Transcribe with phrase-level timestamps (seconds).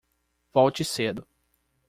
[0.51, 1.27] Volte cedo